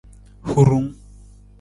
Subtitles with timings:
[0.49, 0.89] Hurung.